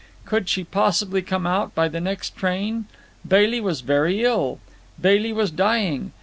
[0.25, 2.85] Could she possibly come out by the next train?
[3.27, 4.57] Bailey was very ill.
[4.99, 6.11] Bailey was dying.